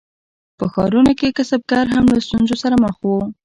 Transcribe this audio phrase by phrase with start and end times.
[0.57, 3.19] په ښارونو کې کسبګر هم له ستونزو سره مخ وو.